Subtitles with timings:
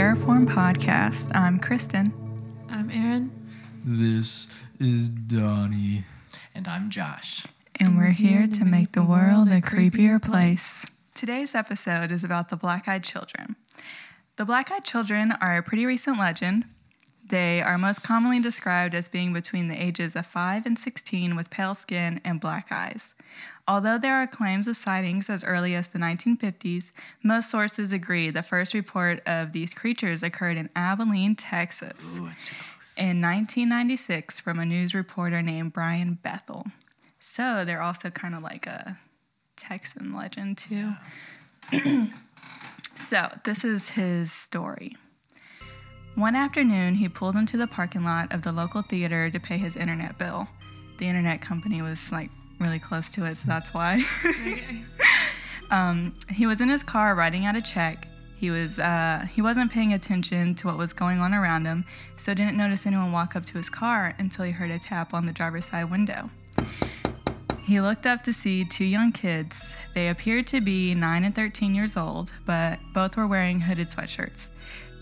[0.00, 1.30] Terrorform Podcast.
[1.34, 2.10] I'm Kristen.
[2.70, 3.30] I'm Aaron.
[3.84, 4.48] This
[4.78, 6.04] is Donnie.
[6.54, 7.44] And I'm Josh.
[7.78, 10.86] And we're here to make the world a creepier place.
[11.14, 13.56] Today's episode is about the Black Eyed Children.
[14.36, 16.64] The Black Eyed Children are a pretty recent legend.
[17.22, 21.50] They are most commonly described as being between the ages of 5 and 16 with
[21.50, 23.12] pale skin and black eyes.
[23.70, 26.90] Although there are claims of sightings as early as the 1950s,
[27.22, 32.18] most sources agree the first report of these creatures occurred in Abilene, Texas.
[32.18, 32.94] Ooh, it's too close.
[32.96, 36.66] in 1996 from a news reporter named Brian Bethel.
[37.20, 38.98] So they're also kind of like a
[39.54, 40.94] Texan legend, too.
[42.96, 44.96] so this is his story.
[46.16, 49.76] One afternoon, he pulled into the parking lot of the local theater to pay his
[49.76, 50.48] internet bill.
[50.98, 52.30] The internet company was like
[52.60, 54.04] really close to it, so that's why.
[54.24, 54.82] Okay.
[55.70, 58.08] Um, he was in his car writing out a check.
[58.36, 61.84] He was uh, he wasn't paying attention to what was going on around him,
[62.16, 65.26] so didn't notice anyone walk up to his car until he heard a tap on
[65.26, 66.30] the driver's side window.
[67.64, 69.62] He looked up to see two young kids.
[69.94, 74.48] They appeared to be 9 and 13 years old, but both were wearing hooded sweatshirts.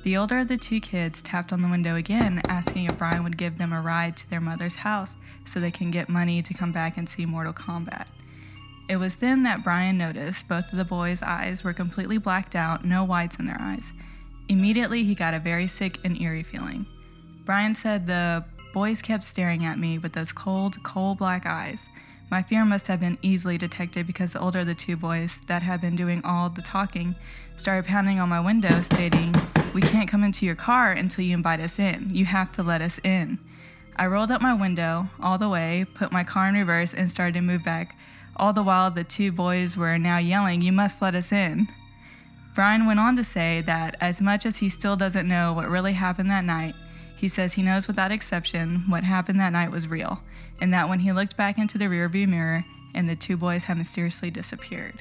[0.03, 3.39] The older of the two kids tapped on the window again, asking if Brian would
[3.39, 5.14] give them a ride to their mother's house
[5.48, 8.08] so they can get money to come back and see Mortal Kombat.
[8.88, 12.84] It was then that Brian noticed both of the boys' eyes were completely blacked out,
[12.84, 13.92] no whites in their eyes.
[14.48, 16.86] Immediately, he got a very sick and eerie feeling.
[17.44, 21.86] Brian said the boys kept staring at me with those cold, coal black eyes.
[22.30, 25.62] My fear must have been easily detected because the older of the two boys that
[25.62, 27.14] had been doing all the talking
[27.56, 29.34] started pounding on my window, stating,
[29.74, 32.08] We can't come into your car until you invite us in.
[32.10, 33.38] You have to let us in.
[33.98, 37.34] I rolled up my window all the way, put my car in reverse, and started
[37.34, 37.96] to move back.
[38.36, 41.67] All the while, the two boys were now yelling, You must let us in.
[42.55, 45.92] Brian went on to say that as much as he still doesn't know what really
[45.95, 46.74] happened that night,
[47.17, 50.20] he says he knows without exception what happened that night was real,
[50.61, 53.77] and that when he looked back into the rearview mirror, and the two boys had
[53.77, 54.94] mysteriously disappeared.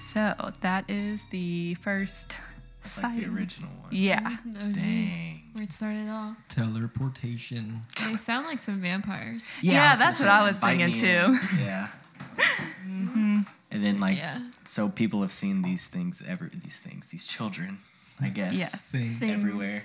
[0.00, 2.36] So that is the first
[2.84, 3.90] It's like the original one.
[3.92, 4.36] Yeah.
[4.44, 5.37] Dang.
[5.58, 6.36] Where it started all.
[6.48, 7.82] Teleportation.
[8.06, 9.52] They sound like some vampires.
[9.60, 10.98] Yeah, I was that's what I was thinking me in.
[10.98, 11.38] too.
[11.60, 11.88] Yeah.
[12.88, 13.40] Mm-hmm.
[13.70, 14.40] And then like, Yeah.
[14.64, 17.78] so people have seen these things, every these things, these children,
[18.20, 18.54] I guess.
[18.54, 18.90] Yes.
[18.90, 19.16] Thing.
[19.16, 19.34] Things.
[19.34, 19.80] Everywhere.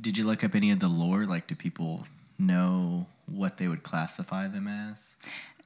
[0.00, 1.24] Did you look up any of the lore?
[1.24, 2.06] Like, do people
[2.38, 5.16] know what they would classify them as?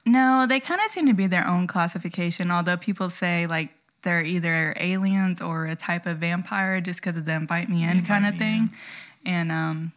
[0.05, 3.69] No, they kind of seem to be their own classification, although people say like
[4.01, 8.03] they're either aliens or a type of vampire just because of the invite me in
[8.05, 8.69] kind of me thing.
[9.25, 9.93] And um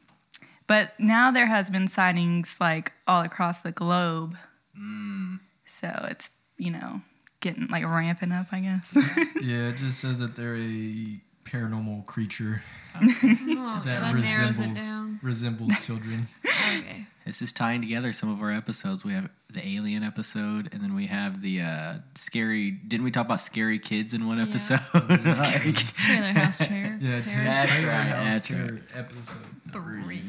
[0.67, 4.37] but now there has been sightings like all across the globe.
[4.79, 5.41] Mm.
[5.67, 7.03] So it's, you know,
[7.41, 8.97] getting like ramping up, I guess.
[9.41, 12.63] Yeah, it just says that they're a paranormal creature
[12.99, 15.21] Oh, that, that, narrows it resembles down.
[15.23, 16.27] resembles children.
[16.67, 17.07] Okay.
[17.25, 19.05] This is tying together some of our episodes.
[19.05, 22.71] We have the alien episode, and then we have the uh, scary.
[22.73, 24.45] Didn't we talk about scary kids in one Yeah.
[24.45, 24.81] episode?
[25.37, 25.93] scary kids.
[25.93, 26.99] Trailer house chair.
[27.01, 27.45] Yeah, Terror.
[27.45, 28.67] That's right, House that's right.
[28.69, 30.23] Terror Episode Three.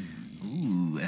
[0.45, 0.99] Ooh.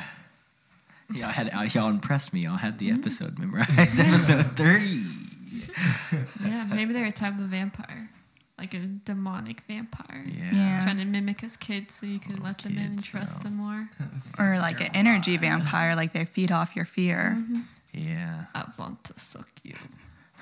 [1.13, 2.41] Y'all had uh, y'all impressed me.
[2.41, 3.77] Y'all had the episode memorized.
[3.99, 5.03] episode three.
[6.43, 8.09] Yeah, maybe they're a type of vampire.
[8.59, 10.25] Like a demonic vampire.
[10.27, 10.49] Yeah.
[10.51, 10.83] Yeah.
[10.83, 13.49] Trying to mimic us kids so you can let them in and trust no.
[13.49, 13.89] them more.
[14.39, 17.37] or like an energy vampire, like they feed off your fear.
[17.37, 17.61] Mm-hmm.
[17.93, 18.45] Yeah.
[18.53, 19.75] I want to suck you.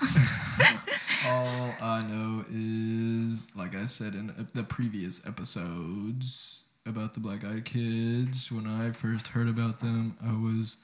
[1.26, 7.64] All I know is, like I said in the previous episodes about the Black Eyed
[7.64, 10.78] Kids, when I first heard about them, I was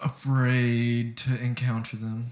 [0.00, 2.26] afraid to encounter them.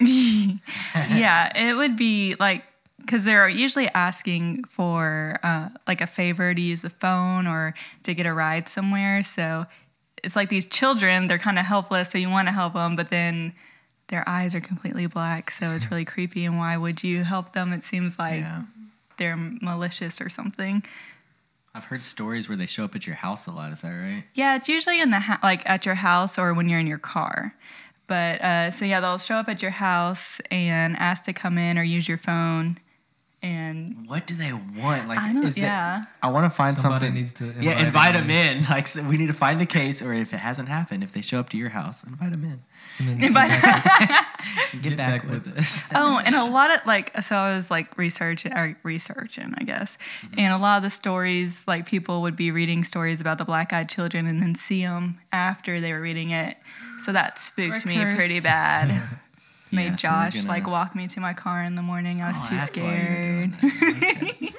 [0.00, 2.64] yeah, it would be like
[3.00, 8.14] because they're usually asking for uh, like a favor to use the phone or to
[8.14, 9.22] get a ride somewhere.
[9.22, 9.66] So
[10.22, 13.10] it's like these children; they're kind of helpless, so you want to help them, but
[13.10, 13.52] then
[14.08, 16.44] their eyes are completely black, so it's really creepy.
[16.44, 17.72] And why would you help them?
[17.72, 18.62] It seems like Yeah.
[19.18, 20.82] they're malicious or something.
[21.72, 23.70] I've heard stories where they show up at your house a lot.
[23.72, 24.24] Is that right?
[24.34, 26.98] Yeah, it's usually in the ha- like at your house or when you're in your
[26.98, 27.54] car.
[28.08, 31.78] But uh, so yeah, they'll show up at your house and ask to come in
[31.78, 32.78] or use your phone,
[33.42, 35.08] and What do they want?
[35.08, 35.44] Like, I don't.
[35.44, 37.14] is that- yeah, I want to find Somebody something.
[37.14, 38.64] needs to yeah, invite invite them them in.
[38.68, 41.22] Like, so we need to find a case, or if it hasn't happened, if they
[41.22, 42.62] show up to your house, invite them in.
[42.98, 43.50] And then Invite-
[44.72, 45.90] Get, Get back, back with with us.
[45.94, 49.96] oh, and a lot of like, so I was like researching, or researching, I guess,
[50.24, 50.38] mm-hmm.
[50.38, 53.88] and a lot of the stories, like people would be reading stories about the black-eyed
[53.88, 56.56] children and then see them after they were reading it,
[56.98, 58.44] so that spooked We're me pretty cursed.
[58.44, 59.02] bad.
[59.72, 62.22] Made Yeah, Josh gonna- like walk me to my car in the morning.
[62.22, 63.60] I was Oh, too that's why you were scared.
[63.60, 64.52] doing.
[64.52, 64.54] Okay.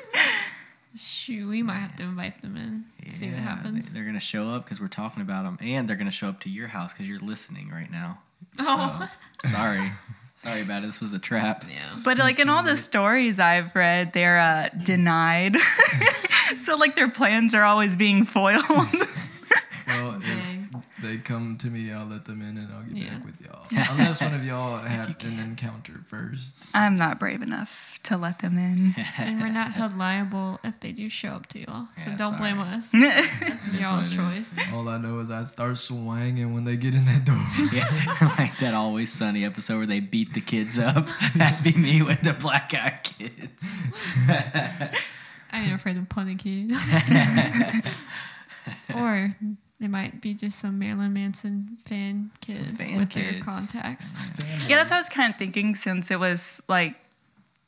[0.96, 2.84] Shoot, we might have to invite them in.
[3.10, 3.94] See what happens.
[3.94, 6.42] They, are gonna show up because we're talking about them, and they're gonna show up
[6.42, 8.20] to your house because you're listening right now.
[8.60, 9.10] oh,
[9.52, 9.90] Sorry,
[10.36, 10.88] sorry about it.
[10.88, 11.64] This was a trap.
[11.70, 11.88] yeah.
[12.04, 15.56] But like in all the stories I've read, they're uh, denied.
[16.58, 18.64] so like their plans are always being foiled.
[18.70, 20.22] Well, Dang.
[20.22, 20.51] if
[21.02, 23.14] they come to me, I'll let them in and I'll get Yeah.
[23.16, 23.66] back with y'all.
[23.92, 26.56] Unless one of y'all had an encounter first.
[26.74, 28.96] I'm not brave enough to let them in.
[29.18, 31.88] and we're not held liable if they do show up to y'all.
[31.98, 32.92] So Yeah, don't blame us.
[32.94, 34.60] That's y'all's choice.
[34.74, 37.38] All I know is I start swinging when they get in that door.
[37.72, 41.08] Yeah, like that Always Sunny episode where they beat the kids up.
[41.36, 43.76] That'd be me with the black eyed kids.
[44.28, 46.74] I ain't afraid of punny kids.
[48.96, 49.36] or
[49.82, 54.14] they might be just some Marilyn Manson fan kids fan with their contacts.
[54.70, 56.96] Yeah, that's what I was kind of thinking since it was like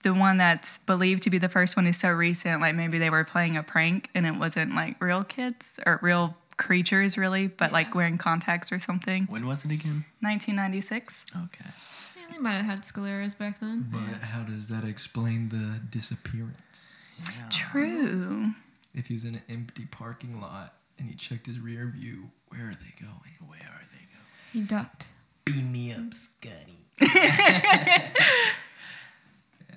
[0.04, 2.62] the one that's believed to be the first one is so recent.
[2.62, 6.38] Like maybe they were playing a prank and it wasn't like real kids or real
[6.57, 9.25] creatures, really, but like wearing contacts or something.
[9.25, 10.06] When was it again?
[10.21, 11.25] 1996.
[11.36, 11.69] Okay.
[12.15, 13.88] Yeah, they might have had scleras back then.
[13.92, 17.19] But how does that explain the disappearance?
[17.25, 17.50] Yeah.
[17.50, 18.51] True.
[18.94, 22.75] If he's in an empty parking lot and he checked his rear view, where are
[22.75, 23.38] they going?
[23.48, 24.51] Where are they going?
[24.54, 25.07] He ducked.
[25.45, 26.86] Beam me up, Scotty.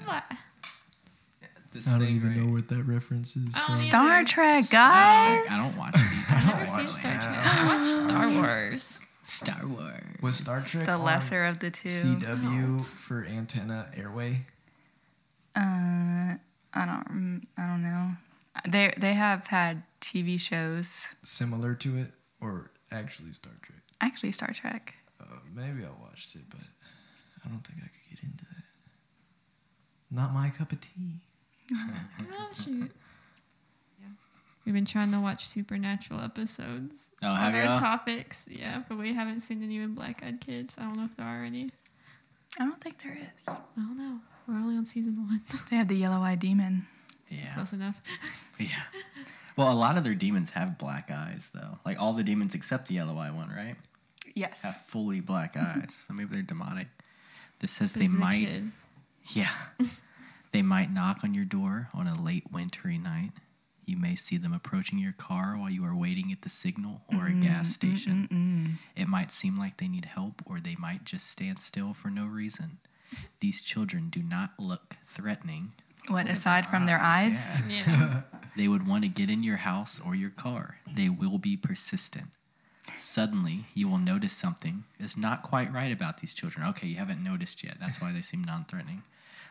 [0.04, 0.24] What?
[1.72, 3.72] This I don't thing even right- know what that reference is I don't from.
[3.74, 3.80] either.
[3.82, 6.00] Star Trek, I don't watch it.
[6.00, 6.36] either.
[6.36, 7.46] I've never seen Star Trek.
[7.46, 8.98] I watched Star Wars.
[9.22, 10.02] Star Wars.
[10.22, 11.88] Was Star Trek The on lesser of the two.
[11.88, 14.42] CW for Antenna Airway?
[15.56, 16.36] Uh,
[16.72, 17.42] I don't.
[17.58, 18.12] I don't know.
[18.68, 21.14] They they have had TV shows.
[21.22, 22.12] Similar to it?
[22.40, 23.78] Or actually Star Trek?
[24.00, 24.94] Actually, Star Trek.
[25.20, 25.24] Uh,
[25.54, 26.60] maybe I watched it, but
[27.44, 28.62] I don't think I could get into that.
[30.10, 31.20] Not my cup of tea.
[31.72, 32.92] Oh shoot.
[33.98, 34.06] Yeah.
[34.64, 37.76] We've been trying to watch supernatural episodes Oh, have on our y'all?
[37.78, 38.46] topics.
[38.50, 40.76] Yeah, but we haven't seen any with black eyed kids.
[40.78, 41.70] I don't know if there are any.
[42.60, 43.44] I don't think there is.
[43.48, 44.18] I don't know.
[44.46, 45.40] We're only on season one.
[45.70, 46.86] They have the yellow eyed demon.
[47.28, 47.52] Yeah.
[47.54, 48.02] Close enough.
[48.58, 48.68] Yeah.
[49.56, 51.78] Well, a lot of their demons have black eyes, though.
[51.86, 53.76] Like all the demons except the yellow eye one, right?
[54.34, 54.64] Yes.
[54.64, 55.94] Have fully black eyes.
[56.06, 56.88] So maybe they're demonic.
[57.60, 58.64] This says But they might.
[59.32, 59.48] Yeah.
[60.52, 63.30] they might knock on your door on a late wintry night.
[63.86, 67.26] You may see them approaching your car while you are waiting at the signal or
[67.26, 68.78] a gas station.
[68.94, 72.26] It might seem like they need help or they might just stand still for no
[72.26, 72.76] reason.
[73.40, 75.72] These children do not look threatening.
[76.08, 77.62] What aside from their eyes?
[77.68, 78.22] Yeah.
[78.56, 80.78] They would want to get in your house or your car.
[80.90, 82.28] They will be persistent.
[82.96, 86.66] Suddenly, you will notice something is not quite right about these children.
[86.68, 87.76] Okay, you haven't noticed yet.
[87.78, 89.02] That's why they seem non threatening.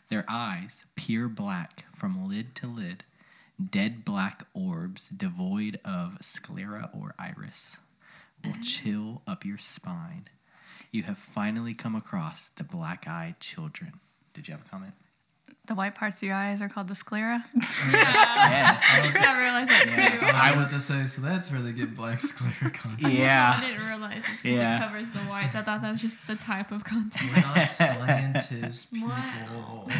[0.10, 3.04] Their eyes, pure black from lid to lid,
[3.64, 7.78] dead black orbs devoid of sclera or iris,
[8.44, 8.62] will mm-hmm.
[8.62, 10.30] chill up your spine.
[10.92, 14.00] You have finally come across the black eyed children.
[14.34, 14.94] Did you have a comment?
[15.68, 17.44] The white parts of your eyes are called the sclera.
[17.56, 18.84] yes.
[18.94, 20.28] I just not realized that too.
[20.34, 23.14] I was to say, so that's where they get black sclera content.
[23.14, 23.56] Yeah.
[23.58, 24.78] I didn't realize this because Yeah.
[24.78, 25.56] it covers the whites.
[25.56, 27.32] I thought that was just the type of content.
[27.36, 29.90] We're not scientists, people.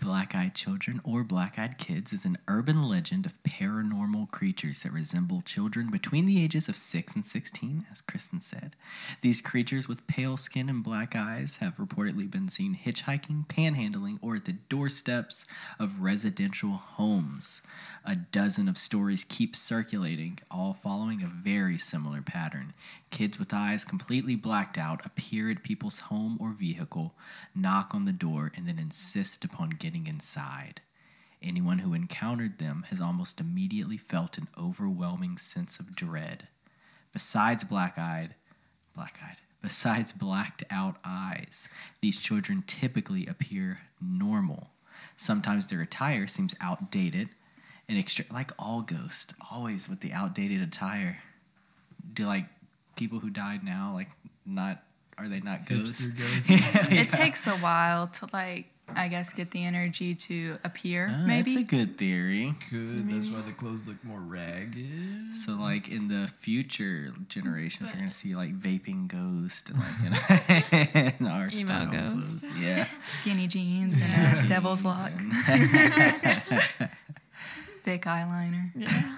[0.00, 4.92] Black eyed children or black eyed kids is an urban legend of paranormal creatures that
[4.92, 8.76] resemble children between the ages of 6 and 16, as Kristen said.
[9.20, 14.36] These creatures with pale skin and black eyes have reportedly been seen hitchhiking, panhandling, or
[14.36, 15.44] at the doorsteps
[15.78, 17.60] of residential homes.
[18.02, 22.72] A dozen of stories keep circulating, all following a very similar pattern.
[23.10, 27.12] Kids with eyes completely blacked out appear at people's home or vehicle,
[27.54, 30.80] knock on the door, and then insist upon getting inside.
[31.42, 36.48] Anyone who encountered them has almost immediately felt an overwhelming sense of dread.
[37.12, 38.34] Besides black eyed,
[38.94, 41.68] black eyed, besides blacked out eyes,
[42.00, 44.68] these children typically appear normal.
[45.16, 47.30] Sometimes their attire seems outdated
[47.88, 51.18] and extra like all ghosts, always with the outdated attire.
[52.12, 52.46] Do like
[52.96, 54.10] people who died now like
[54.44, 54.82] not
[55.20, 56.08] are they not ghosts?
[56.08, 56.90] Hipster ghosts.
[56.92, 58.66] It takes a while to like,
[58.96, 61.08] I guess, get the energy to appear.
[61.12, 61.54] Ah, maybe.
[61.54, 62.54] That's a good theory.
[62.70, 63.08] Good.
[63.10, 65.36] That's why the clothes look more ragged.
[65.36, 70.10] So like in the future generations, they're gonna see like vaping ghost and like you
[70.10, 72.40] know, in our Emo style ghost.
[72.40, 72.44] clothes.
[72.60, 72.86] Yeah.
[73.02, 75.12] Skinny jeans and a devil's lock.
[77.82, 78.70] Thick eyeliner.
[78.76, 79.16] Yeah.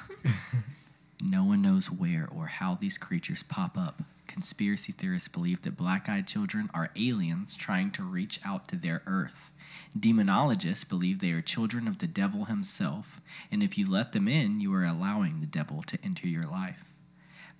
[1.24, 4.02] No one knows where or how these creatures pop up
[4.32, 9.02] conspiracy theorists believe that black eyed children are aliens trying to reach out to their
[9.06, 9.52] Earth.
[9.98, 13.20] Demonologists believe they are children of the devil himself,
[13.50, 16.84] and if you let them in, you are allowing the devil to enter your life.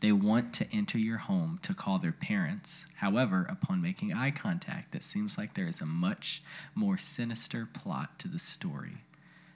[0.01, 2.87] They want to enter your home to call their parents.
[2.97, 6.43] However, upon making eye contact, it seems like there is a much
[6.75, 9.05] more sinister plot to the story.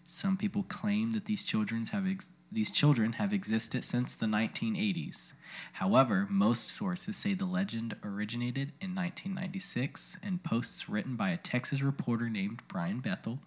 [0.07, 5.33] Some people claim that these children have ex- these children have existed since the 1980s.
[5.75, 11.83] However, most sources say the legend originated in 1996 in posts written by a Texas
[11.83, 13.39] reporter named Brian Bethel,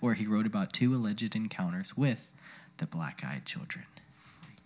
[0.00, 2.32] where he wrote about two alleged encounters with
[2.78, 3.84] the black-eyed children.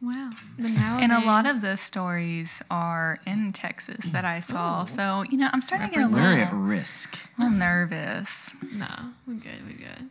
[0.03, 0.31] Wow.
[0.59, 4.87] But nowadays, And a lot of those stories are in Texas that I saw.
[4.87, 7.19] So, you know, I'm starting to get a We're little, at risk.
[7.39, 8.51] a little nervous.
[8.73, 8.87] No,
[9.27, 9.61] we're good.
[9.67, 10.09] We're good.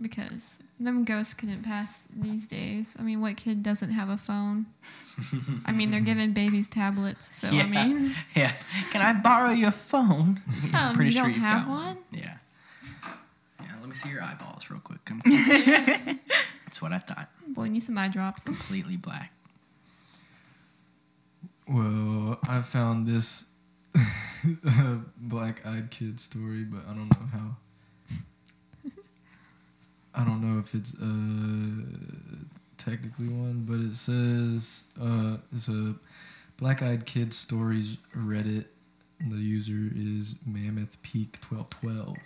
[0.00, 2.96] Because them ghosts couldn't pass these days.
[2.98, 4.66] I mean, what kid doesn't have a phone?
[5.64, 8.52] I mean, they're giving babies tablets, so I mean, yeah.
[8.90, 10.42] Can I borrow your phone?
[10.48, 11.98] Oh, I'm um, you don't you've have got one?
[12.12, 12.36] Yeah.
[13.60, 13.72] Yeah.
[13.80, 15.02] Let me see your eyeballs real quick.
[15.06, 15.22] Come.
[15.24, 17.28] That's what I thought.
[17.48, 18.42] boy, need some eye drops.
[18.44, 19.32] Completely black.
[21.66, 23.46] Well, I found this
[25.16, 27.56] black eyed kid story, but I don't know how.
[30.16, 31.84] I don't know if it's uh
[32.78, 35.94] technically one, but it says uh it's a
[36.56, 38.64] black eyed kid stories Reddit.
[39.20, 42.16] The user is Mammoth Peak twelve twelve.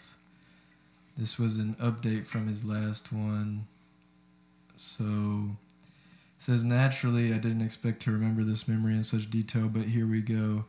[1.16, 3.66] This was an update from his last one.
[4.76, 5.56] So
[6.38, 10.20] says naturally I didn't expect to remember this memory in such detail, but here we
[10.20, 10.64] go.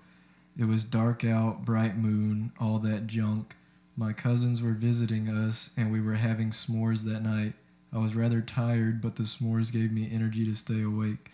[0.58, 3.56] It was dark out, bright moon, all that junk.
[3.96, 7.54] My cousins were visiting us and we were having s'mores that night.
[7.94, 11.32] I was rather tired, but the s'mores gave me energy to stay awake.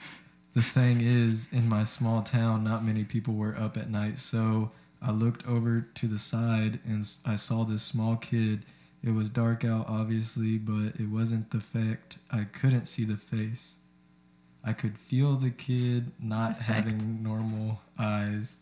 [0.54, 4.72] The thing is, in my small town, not many people were up at night, so
[5.02, 8.66] I looked over to the side and I saw this small kid.
[9.04, 13.76] It was dark out, obviously, but it wasn't the fact I couldn't see the face.
[14.64, 16.68] I could feel the kid not fact.
[16.68, 18.56] having normal eyes.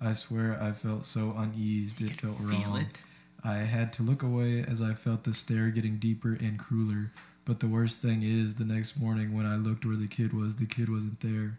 [0.00, 2.80] I swear I felt so uneased, it felt Feel wrong.
[2.82, 2.98] it.
[3.44, 7.12] I had to look away as I felt the stare getting deeper and crueler.
[7.44, 10.56] But the worst thing is, the next morning when I looked where the kid was,
[10.56, 11.58] the kid wasn't there.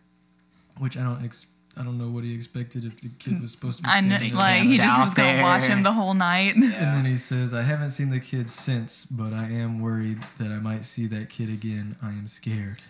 [0.77, 3.77] Which I don't ex- I don't know what he expected if the kid was supposed
[3.77, 4.38] to be I know, standing there.
[4.39, 6.55] like he just was gonna watch him the whole night.
[6.55, 10.51] And then he says, I haven't seen the kid since, but I am worried that
[10.51, 11.95] I might see that kid again.
[12.01, 12.81] I am scared.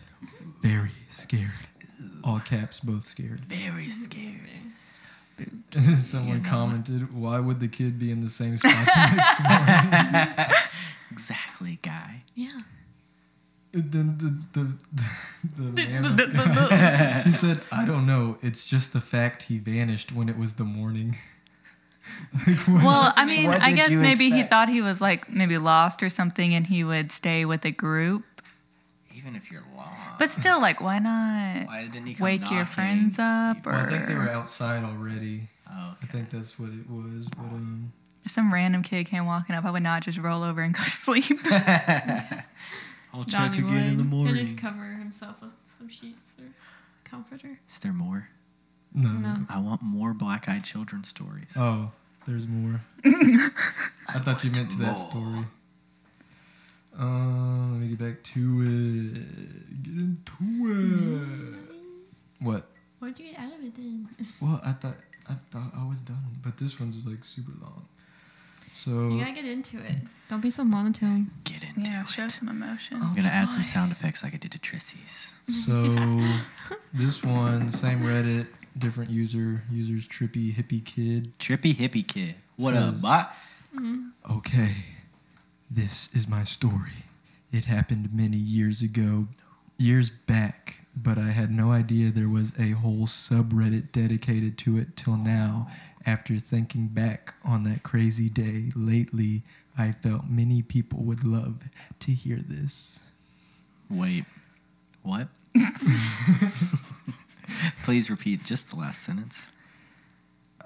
[0.61, 1.67] Very scared.
[2.23, 3.41] All caps, both scared.
[3.45, 4.49] Very scared.
[5.39, 5.95] Spooky.
[6.01, 6.49] Someone You know.
[6.49, 9.43] commented, Why would the kid be in the same spot the next
[10.47, 10.55] morning?
[11.11, 12.23] Exactly, guy.
[12.35, 12.49] Yeah.
[13.75, 18.37] Uh, then the, the, the, the man, he said, I don't know.
[18.41, 21.15] It's just the fact he vanished when it was the morning.
[22.47, 22.67] like.
[22.67, 26.09] Well, I mean, I guess you maybe he thought he was like maybe lost or
[26.09, 28.23] something, and he would stay with a group.
[29.19, 30.17] Even if you're lost.
[30.17, 33.67] But still, like, why not why didn't he come wake your friends up?
[33.67, 35.49] Or Well, I think they were outside already.
[35.69, 37.27] Oh, I think that's what it was.
[37.29, 37.91] But um,
[38.23, 40.83] if some random kid came walking up, I would not just roll over and go
[40.83, 41.39] to sleep.
[43.13, 43.83] I'll check Donnie again would.
[43.83, 44.35] In the morning.
[44.35, 46.45] He'll just cover himself with some sheets or
[47.03, 47.59] comforter.
[47.69, 48.29] Is there more?
[48.93, 49.09] no.
[49.15, 49.35] No.
[49.49, 51.53] I want more black-eyed children stories.
[51.57, 51.91] Oh,
[52.25, 52.81] there's more.
[53.05, 55.45] I thought you meant to that story.
[56.97, 59.83] Um, let me get back to it.
[59.83, 61.23] Get into
[61.63, 61.75] it.
[62.45, 62.65] What?
[62.99, 64.09] What'd you get out of it then?
[64.41, 64.95] Well, I thought
[65.29, 67.85] I thought I was done, but this one's like super long.
[68.73, 69.97] So You gotta get into it.
[70.29, 71.27] Don't be so monotone.
[71.43, 71.87] Get into it.
[71.87, 72.07] yeah, it.
[72.07, 72.97] show some emotion.
[72.99, 73.07] Oh.
[73.09, 75.33] I'm gonna add some sound effects like I did to Trissy's.
[75.47, 75.73] So
[76.93, 81.37] this one, same Reddit, different user, users trippy hippie kid.
[81.39, 82.35] Trippy hippie kid.
[82.57, 83.35] What Says- up, bot?
[84.31, 84.71] Okay,
[85.69, 87.05] this is my story.
[87.51, 89.27] It happened many years ago,
[89.77, 94.95] years back, but I had no idea there was a whole subreddit dedicated to it
[94.95, 95.67] till now.
[96.05, 99.43] After thinking back on that crazy day lately,
[99.77, 103.01] I felt many people would love to hear this.
[103.89, 104.25] Wait,
[105.03, 105.27] what?
[107.83, 109.47] Please repeat just the last sentence.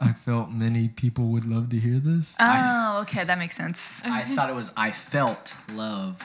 [0.02, 4.02] I felt many people would love to hear this Oh, okay, that makes sense.
[4.04, 6.22] I thought it was I felt love.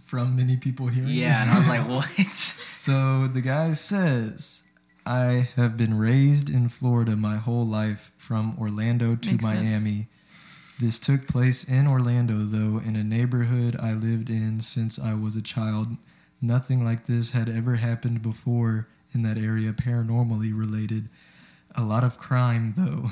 [0.00, 1.40] from many people hearing Yeah, this.
[1.42, 2.56] and I was like, what?
[2.80, 4.62] So the guy says,
[5.04, 9.60] I have been raised in Florida my whole life from Orlando to Makes sense.
[9.62, 10.08] Miami.
[10.80, 15.36] This took place in Orlando, though, in a neighborhood I lived in since I was
[15.36, 15.98] a child.
[16.40, 21.10] Nothing like this had ever happened before in that area, paranormally related.
[21.76, 23.10] A lot of crime, though.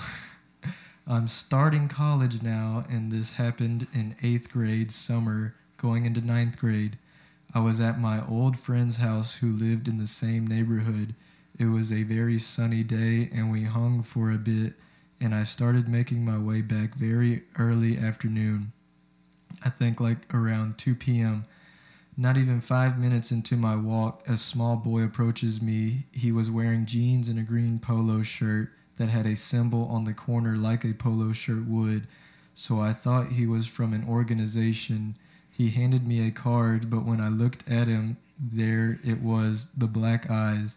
[1.06, 6.98] I'm starting college now, and this happened in eighth grade summer, going into ninth grade.
[7.54, 11.14] I was at my old friend's house who lived in the same neighborhood.
[11.58, 14.74] It was a very sunny day, and we hung for a bit,
[15.20, 18.72] and I started making my way back very early afternoon.
[19.64, 21.46] I think like around 2 p.m.
[22.20, 26.06] Not even five minutes into my walk, a small boy approaches me.
[26.10, 30.12] He was wearing jeans and a green polo shirt that had a symbol on the
[30.12, 32.08] corner like a polo shirt would,
[32.54, 35.16] so I thought he was from an organization.
[35.48, 39.86] He handed me a card, but when I looked at him, there it was the
[39.86, 40.76] black eyes.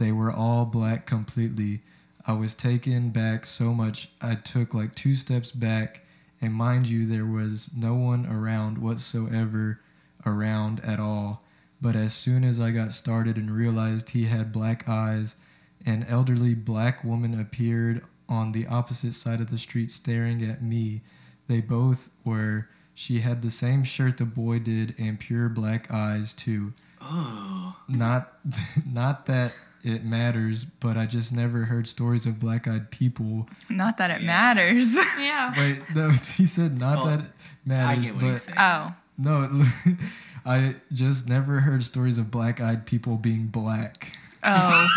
[0.00, 1.82] They were all black completely.
[2.26, 6.04] I was taken back so much I took like two steps back,
[6.40, 9.78] and mind you, there was no one around whatsoever
[10.26, 11.42] around at all.
[11.80, 15.36] But as soon as I got started and realized he had black eyes,
[15.84, 21.02] an elderly black woman appeared on the opposite side of the street staring at me.
[21.48, 22.68] They both were.
[22.94, 26.72] She had the same shirt the boy did and pure black eyes too.
[27.00, 27.76] Oh.
[27.88, 28.32] Not
[28.90, 29.52] not that
[29.82, 33.48] it matters, but I just never heard stories of black-eyed people.
[33.68, 34.26] Not that it Yeah.
[34.28, 34.96] matters.
[35.18, 35.52] Yeah.
[35.58, 37.26] Wait, no, he said not Well, that it
[37.66, 38.58] matters, I get what he's but saying.
[38.60, 38.94] oh.
[39.18, 39.64] No,
[40.46, 44.16] I just never heard stories of black-eyed people being black.
[44.44, 44.88] Oh.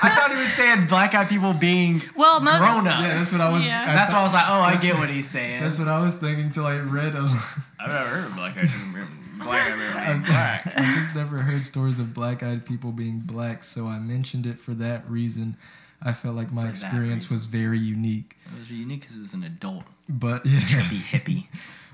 [0.00, 2.58] I thought he was saying black eyed people being Well, most.
[2.58, 3.00] grown ups.
[3.00, 3.66] Yeah, that's what I was.
[3.66, 3.82] Yeah.
[3.82, 5.60] I That's why I was like, oh, I get what- what he's saying.
[5.62, 7.16] That's what I was thinking till I read.
[7.16, 7.44] I was like,
[7.80, 9.08] I've never heard of black eyed people
[9.44, 10.66] black eyed people being black.
[10.76, 14.74] I just never heard stories of black-eyed people being black, so I mentioned it for
[14.74, 15.56] that reason.
[16.02, 18.36] I felt like my For experience was very unique.
[18.54, 21.46] It was unique because it was an adult, But yeah, trippy hippie.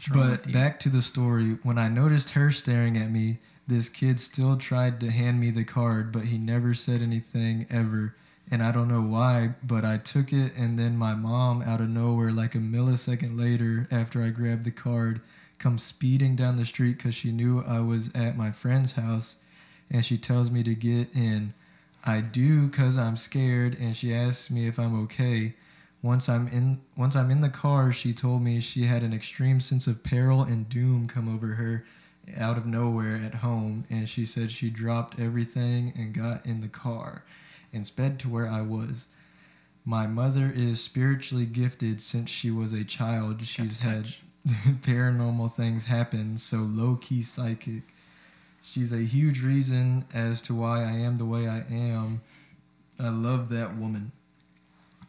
[0.08, 1.58] What's wrong but back to the story.
[1.62, 5.64] When I noticed her staring at me, this kid still tried to hand me the
[5.64, 8.14] card, but he never said anything ever.
[8.50, 11.88] And I don't know why, but I took it, and then my mom, out of
[11.88, 15.22] nowhere, like a millisecond later, after I grabbed the card,
[15.58, 19.36] comes speeding down the street because she knew I was at my friend's house,
[19.90, 21.54] and she tells me to get in.
[22.04, 25.54] I do because I'm scared, and she asks me if I'm okay.
[26.04, 29.58] Once I'm in, once I'm in the car, she told me she had an extreme
[29.58, 31.86] sense of peril and doom come over her,
[32.36, 36.68] out of nowhere at home, and she said she dropped everything and got in the
[36.68, 37.24] car,
[37.72, 39.08] and sped to where I was.
[39.82, 43.42] My mother is spiritually gifted since she was a child.
[43.42, 44.08] She's had
[44.46, 47.94] paranormal things happen, so low key psychic.
[48.60, 52.20] She's a huge reason as to why I am the way I am.
[53.00, 54.12] I love that woman.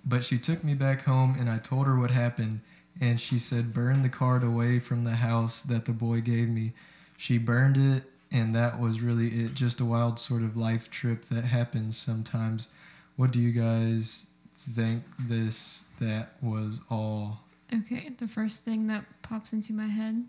[0.06, 2.62] But she took me back home and I told her what happened,
[3.02, 6.74] and she said, Burn the card away from the house that the boy gave me.
[7.18, 9.54] She burned it, and that was really it.
[9.54, 12.70] Just a wild sort of life trip that happens sometimes.
[13.16, 17.42] What do you guys think this that was all?
[17.74, 18.10] Okay.
[18.18, 20.26] The first thing that pops into my head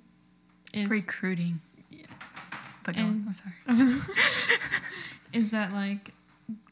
[0.72, 1.60] is Recruiting.
[1.90, 2.06] Yeah.
[2.84, 4.00] But go And- I'm sorry.
[5.32, 6.12] is that like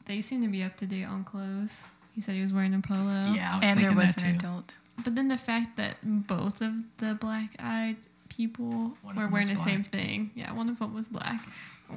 [0.05, 1.85] they seem to be up to date on clothes.
[2.15, 3.33] He said he was wearing a polo.
[3.33, 4.47] Yeah, I was And there thinking was that an too.
[4.47, 4.73] adult.
[5.03, 7.97] But then the fact that both of the black eyed
[8.29, 9.91] people One of were them wearing the was same black.
[9.91, 10.31] thing.
[10.35, 11.41] Yeah, one of them was black.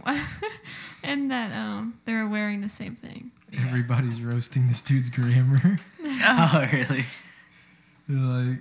[1.02, 3.31] and that um they were wearing the same thing.
[3.50, 3.61] Yeah.
[3.66, 5.78] Everybody's roasting this dude's grammar.
[6.24, 7.04] Oh, really?
[8.09, 8.59] They're like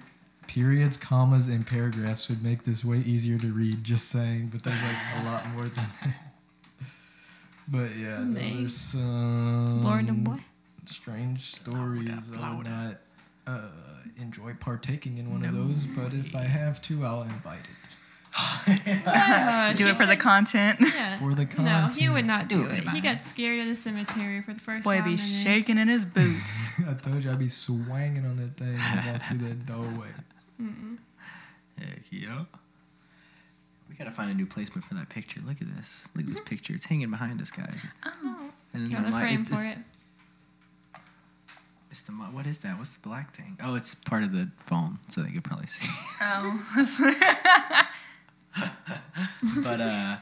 [0.48, 3.84] periods, commas, and paragraphs would make this way easier to read.
[3.84, 6.16] Just saying, but there's like a lot more than that.
[7.70, 10.38] But yeah, those are some Florida boy.
[10.90, 12.10] Strange stories.
[12.10, 12.16] I
[12.56, 13.00] would Florida.
[13.46, 13.70] not uh,
[14.20, 17.98] enjoy partaking in one of those, but if I have to, I'll invite it
[19.08, 20.80] Uh, Do it for the content.
[20.82, 21.18] Yeah.
[21.20, 21.66] for the content.
[21.96, 22.90] No, he would not Do do, it it.
[22.90, 25.42] He got scared at the cemetery for the first Boy five be minutes.
[25.44, 26.70] shaking in his boots.
[26.88, 30.10] I told you I'd be swanging on that thing when I walk through that doorway.
[30.62, 30.98] Mm-mm.
[31.80, 32.44] Heck yeah.
[33.90, 35.40] We gotta find a new placement for that picture.
[35.46, 36.04] Look at this.
[36.16, 36.74] Look at this picture.
[36.74, 37.86] It's hanging behind us, guys.
[38.06, 38.52] Oh.
[38.74, 39.84] And then Got the a light- frame it's, for it's- it.
[41.98, 42.78] It's the mo- what is that?
[42.78, 43.58] What's the black thing?
[43.64, 45.88] Oh, it's part of the phone, so they could probably see.
[46.22, 46.64] Oh.
[49.64, 50.18] but uh,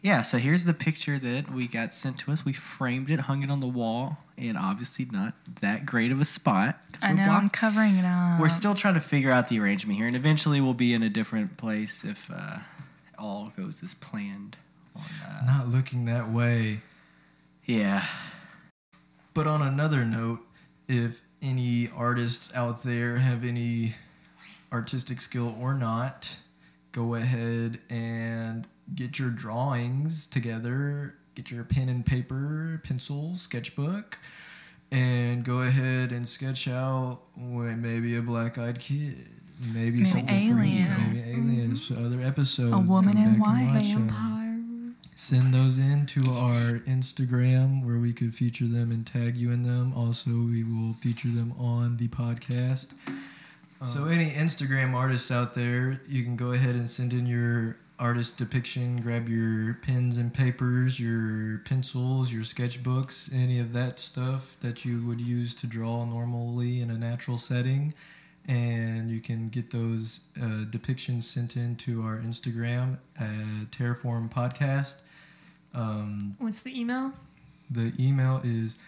[0.00, 0.22] yeah.
[0.22, 2.42] So here's the picture that we got sent to us.
[2.46, 6.24] We framed it, hung it on the wall, and obviously not that great of a
[6.24, 6.78] spot.
[7.02, 7.24] I we're know.
[7.24, 8.40] blocked- I'm covering it up.
[8.40, 11.10] We're still trying to figure out the arrangement here, and eventually we'll be in a
[11.10, 12.60] different place if uh,
[13.18, 14.56] all goes as planned.
[14.96, 16.80] On, uh, Not looking that way.
[17.66, 18.06] yeah.
[19.34, 20.40] But on another note,
[20.88, 23.94] if any artists out there have any
[24.72, 26.38] artistic skill or not,
[26.92, 31.14] go ahead and get your drawings together.
[31.34, 34.18] get your pen and paper, pencil, sketchbook,
[34.90, 39.28] and go ahead and sketch out maybe a black-eyed kid,
[39.72, 40.58] maybe, Maybe something alien.
[40.58, 42.04] for you, maybe aliens, mm-hmm.
[42.04, 42.72] other episodes.
[42.72, 43.70] A woman in and white.
[43.72, 44.37] Vampire.
[45.20, 49.62] Send those in to our Instagram where we could feature them and tag you in
[49.62, 49.92] them.
[49.96, 52.94] Also, we will feature them on the podcast.
[53.82, 57.78] so, um, any Instagram artists out there, you can go ahead and send in your
[57.98, 59.00] artist depiction.
[59.00, 65.04] Grab your pens and papers, your pencils, your sketchbooks, any of that stuff that you
[65.04, 67.92] would use to draw normally in a natural setting.
[68.48, 74.96] And you can get those uh, depictions sent in to our Instagram at Terrorform Podcast.
[75.74, 77.12] Um, What's the email?
[77.70, 78.78] the email is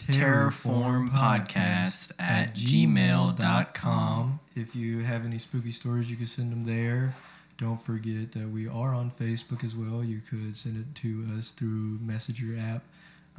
[0.00, 4.40] terrorformpodcast at gmail.com.
[4.56, 7.14] If you have any spooky stories, you can send them there.
[7.56, 10.02] Don't forget that we are on Facebook as well.
[10.04, 12.82] You could send it to us through Messenger app.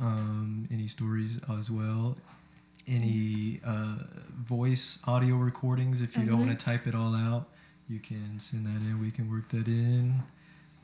[0.01, 2.15] Um, any stories as well.
[2.89, 3.97] Any uh,
[4.35, 6.01] voice audio recordings.
[6.01, 7.47] If you don't want to type it all out,
[7.87, 8.99] you can send that in.
[8.99, 10.23] We can work that in.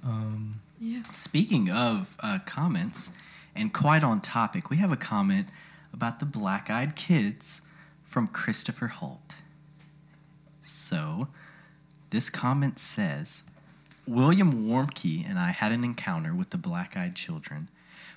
[0.03, 1.01] Um, Yeah.
[1.11, 3.11] Speaking of uh, comments,
[3.55, 5.47] and quite on topic, we have a comment
[5.93, 7.61] about the black eyed kids
[8.03, 9.35] from Christopher Holt.
[10.61, 11.29] So,
[12.11, 13.43] this comment says
[14.05, 17.69] William Warmke and I had an encounter with the black eyed children.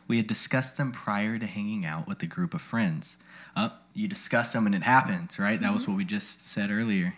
[0.09, 3.19] We had discussed them prior to hanging out with a group of friends.
[3.55, 5.61] Oh, you discuss them and it happens, right?
[5.61, 5.93] That was mm-hmm.
[5.93, 7.15] what we just said earlier.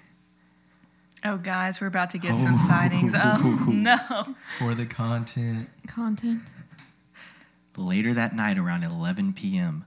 [1.24, 3.14] Oh, guys, we're about to get some sightings.
[3.14, 4.35] Oh, oh no.
[4.59, 5.68] for the content.
[5.87, 6.42] Content.
[7.76, 9.85] Later that night, around 11 p.m.,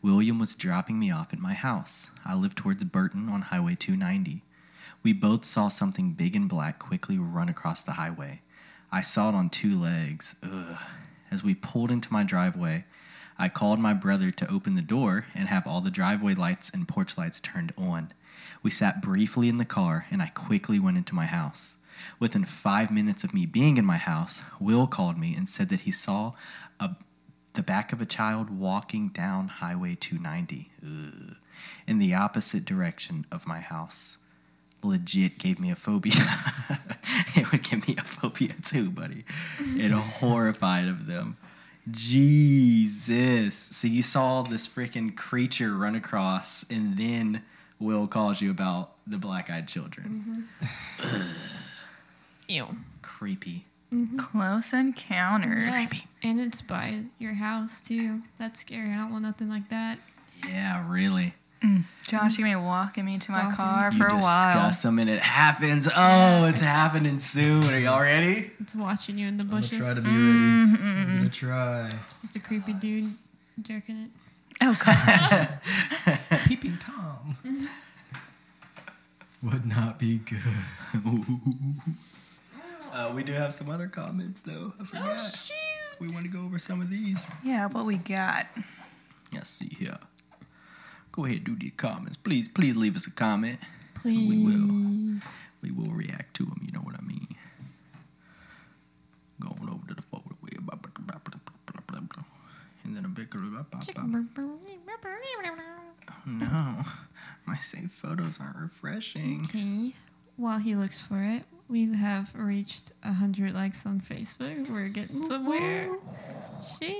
[0.00, 2.12] William was dropping me off at my house.
[2.24, 4.42] I live towards Burton on Highway 290.
[5.02, 8.42] We both saw something big and black quickly run across the highway.
[8.92, 10.36] I saw it on two legs.
[10.42, 10.78] Ugh.
[11.36, 12.86] As we pulled into my driveway,
[13.36, 16.88] I called my brother to open the door and have all the driveway lights and
[16.88, 18.14] porch lights turned on.
[18.62, 21.76] We sat briefly in the car and I quickly went into my house.
[22.18, 25.82] Within five minutes of me being in my house, Will called me and said that
[25.82, 26.32] he saw
[26.80, 26.96] a,
[27.52, 31.36] the back of a child walking down Highway 290 ugh,
[31.86, 34.16] in the opposite direction of my house.
[34.82, 36.12] Legit gave me a phobia.
[37.36, 39.24] it would give me a phobia too, buddy.
[39.58, 41.36] And horrified of them.
[41.90, 43.54] Jesus.
[43.54, 47.42] So you saw this freaking creature run across, and then
[47.78, 50.48] Will calls you about the black eyed children.
[51.00, 51.22] Mm-hmm.
[52.48, 52.76] Ew.
[53.02, 53.66] Creepy.
[53.92, 54.16] Mm-hmm.
[54.16, 55.64] Close encounters.
[55.64, 56.02] Yes.
[56.22, 58.22] And it's by your house too.
[58.38, 58.90] That's scary.
[58.90, 59.98] I don't want nothing like that.
[60.48, 61.34] Yeah, really.
[62.06, 63.56] Josh, you're going to be walking me to my Stalking.
[63.56, 64.54] car You for a while.
[64.54, 65.88] discuss them and it happens.
[65.88, 67.64] Oh, it's, it's- happening soon.
[67.64, 68.50] Are y'all ready?
[68.60, 69.72] It's watching you in the bushes.
[69.88, 70.98] I'm gonna try to be ready.
[71.02, 71.90] I'm gonna try.
[72.06, 73.10] It's just a creepy dude
[73.60, 74.10] jerking it.
[74.62, 76.18] Oh, God.
[76.46, 77.36] Peeping Tom
[79.42, 80.40] would not be good.
[82.92, 84.72] Uh, we do have some other comments though.
[84.80, 85.18] I forgot.
[85.20, 85.54] shoot!
[86.00, 87.26] We want to go over some of these.
[87.44, 88.46] yeah, what we got?
[89.34, 89.98] Let's see here.
[91.16, 92.16] Go ahead, do the comments.
[92.16, 93.58] Please, please leave us a comment.
[93.94, 94.28] Please.
[94.28, 95.18] We will.
[95.62, 96.60] We will react to them.
[96.66, 97.34] You know what I mean.
[99.40, 100.22] Going over to the photo.
[102.84, 103.34] And then a big.
[106.08, 106.84] Oh no,
[107.44, 109.44] my saved photos aren't refreshing.
[109.46, 109.94] Okay.
[110.36, 114.68] While he looks for it, we have reached 100 likes on Facebook.
[114.70, 115.88] We're getting somewhere.
[116.62, 116.94] Sheesh.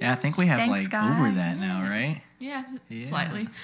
[0.00, 2.20] Yeah, I think we have Thanks, like over that now, right?
[2.52, 3.06] Yeah, Yeah.
[3.06, 3.48] slightly.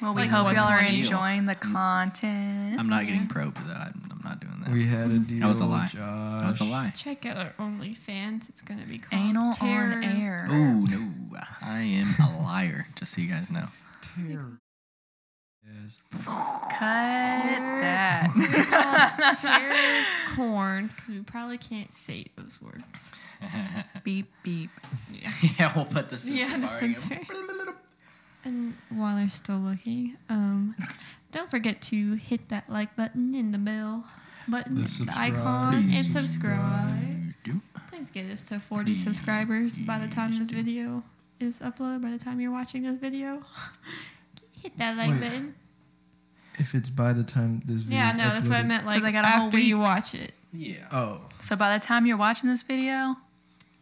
[0.00, 0.98] Well, we Like hope y'all are 120.
[1.00, 2.78] enjoying the content.
[2.78, 3.10] I'm not Yeah.
[3.14, 3.72] getting probed though.
[3.72, 4.70] I'm I'm not doing that.
[4.70, 5.40] We had a deal.
[5.40, 5.86] That was a lie.
[5.86, 5.94] Josh.
[6.40, 6.90] that was a lie.
[6.94, 8.48] Check out our OnlyFans.
[8.48, 9.94] It's going to be called Anal Terror.
[9.96, 10.46] on air.
[10.48, 12.84] Oh no, I am a liar.
[12.94, 13.66] Just so you guys know.
[14.02, 14.60] Terror.
[15.66, 16.02] Yes.
[16.12, 17.80] Cut Terror.
[17.80, 19.38] that.
[19.42, 23.10] Terror corn, because we probably can't say those words.
[24.04, 24.70] beep, beep.
[25.12, 25.32] Yeah.
[25.58, 27.18] yeah, we'll put the Yeah, the bar censor.
[28.48, 30.74] And while they're still looking, um,
[31.32, 34.06] don't forget to hit that like button and the bell
[34.48, 35.34] button, The the, subscribe.
[35.34, 37.34] icon, and Please subscribe.
[37.88, 41.02] Please get us to 40 subscribers by the time this video
[41.38, 43.42] is uploaded, by the time you're watching this video.
[44.62, 45.20] Hit that like Wait.
[45.20, 45.54] button.
[46.58, 47.98] If it's by the time this video.
[47.98, 48.86] Yeah, no, that's what I meant.
[48.86, 50.32] Like they got a whole after you watch it.
[50.54, 50.86] Yeah.
[50.90, 51.20] Oh.
[51.38, 53.16] So by the time you're watching this video,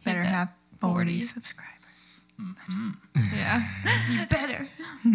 [0.03, 0.49] better have
[0.81, 1.21] 40 40.
[1.21, 1.76] subscribers.
[3.35, 3.67] Yeah,
[4.09, 4.67] you better.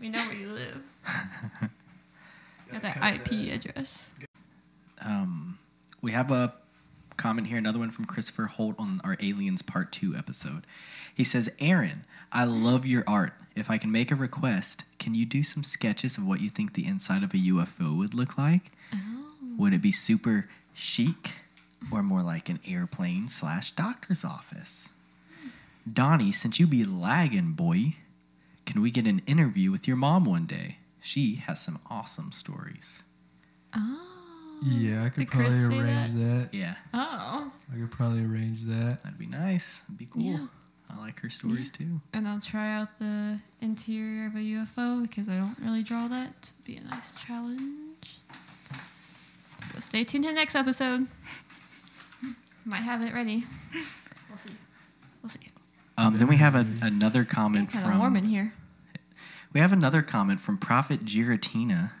[0.00, 0.82] we know where you live.
[2.72, 4.12] Got that IP address.
[5.04, 5.58] Um,
[6.02, 6.54] we have a
[7.16, 10.66] comment here, another one from Christopher Holt on our Aliens Part 2 episode.
[11.14, 13.34] He says, Aaron, I love your art.
[13.54, 16.74] If I can make a request, can you do some sketches of what you think
[16.74, 18.72] the inside of a UFO would look like?
[19.56, 21.36] Would it be super chic
[21.90, 24.90] or more like an airplane slash doctor's office?
[25.90, 27.94] Donnie, since you be lagging, boy,
[28.64, 30.78] can we get an interview with your mom one day?
[31.00, 33.02] She has some awesome stories.
[33.74, 34.02] Oh.
[34.64, 36.48] Yeah, I could Did Chris probably arrange that?
[36.52, 37.52] Yeah, Oh.
[37.72, 39.02] I could probably arrange that.
[39.02, 39.80] that'd be nice.
[39.80, 40.22] That'd be cool.
[40.22, 40.46] Yeah.
[40.88, 42.00] I like her stories too.
[42.12, 46.30] And I'll try out the interior of a UFO because I don't really draw that.
[46.42, 48.18] It'd be a nice challenge.
[49.58, 51.08] So stay tuned to the next episode.
[52.64, 53.44] Might have it ready.
[54.28, 54.50] We'll see.
[55.22, 55.50] We'll see.
[55.98, 58.52] Um, then we have a, another comment kind of warm in from here.
[59.52, 61.92] we have another comment from Prophet Giratina.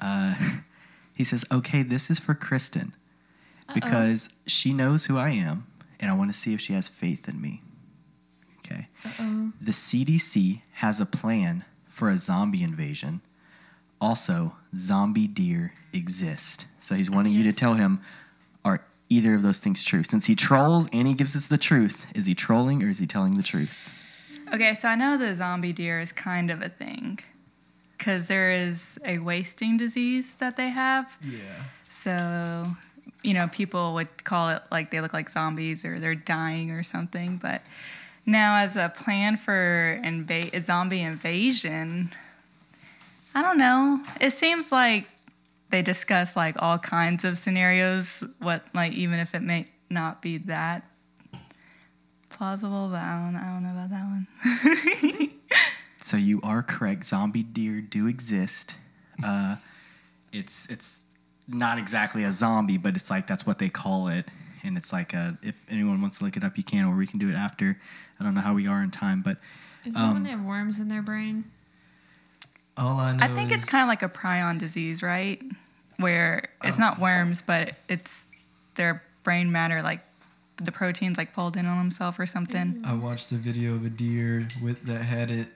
[0.00, 0.34] Uh,
[1.14, 2.94] he says, "Okay, this is for Kristen
[3.72, 5.66] because she knows who I am,
[5.98, 7.62] and I want to see if she has faith in me."
[8.64, 8.86] Okay.
[9.04, 9.52] Uh-oh.
[9.60, 13.20] The CDC has a plan for a zombie invasion.
[14.00, 16.66] Also, zombie deer exist.
[16.80, 18.00] So he's wanting you to tell him
[19.08, 20.02] either of those things true?
[20.02, 23.06] Since he trolls and he gives us the truth, is he trolling or is he
[23.06, 24.40] telling the truth?
[24.52, 27.18] Okay, so I know the zombie deer is kind of a thing
[27.96, 31.16] because there is a wasting disease that they have.
[31.22, 31.38] Yeah.
[31.88, 32.66] So,
[33.22, 36.82] you know, people would call it like they look like zombies or they're dying or
[36.82, 37.38] something.
[37.38, 37.62] But
[38.26, 42.10] now, as a plan for inva- a zombie invasion,
[43.34, 44.00] I don't know.
[44.20, 45.08] It seems like
[45.70, 48.22] they discuss like all kinds of scenarios.
[48.38, 50.88] What like even if it may not be that
[52.30, 55.30] plausible, but I don't, I don't know about that one.
[56.04, 57.06] So you are correct.
[57.06, 58.74] Zombie deer do exist.
[59.24, 59.56] Uh,
[60.34, 61.04] it's it's
[61.48, 64.26] not exactly a zombie, but it's like that's what they call it.
[64.62, 67.06] And it's like a, if anyone wants to look it up, you can, or we
[67.06, 67.80] can do it after.
[68.20, 69.38] I don't know how we are in time, but
[69.86, 71.44] Is that Um, when they have worms in their brain?
[72.76, 75.40] All I know I think it's kind of like a prion disease, right?
[75.98, 76.80] Where it's Oh.
[76.80, 78.24] not worms, but it's
[78.74, 80.00] their brain matter, like
[80.56, 82.82] the proteins, like fold in on themselves or something.
[82.84, 85.48] I watched a video of a deer with that had it,